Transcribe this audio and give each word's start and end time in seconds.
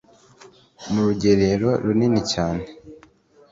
Mu 0.91 1.01
rugerero 1.07 1.69
runini 1.85 2.21
cyane.” 2.31 2.63